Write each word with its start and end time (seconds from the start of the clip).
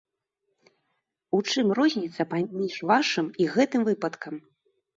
У 1.39 1.41
чым 1.49 1.65
розніца 1.81 2.21
паміж 2.33 2.73
вашым 2.95 3.31
і 3.45 3.51
гэтым 3.55 3.81
выпадкам? 3.95 4.35